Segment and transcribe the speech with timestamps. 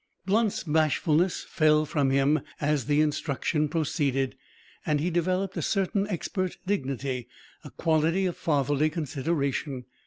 [0.25, 4.35] Blunt's bashfulness fell from him as the instruction proceeded,
[4.83, 7.27] and he developed a certain expert dignity,
[7.63, 9.85] a quality of fatherly consideration.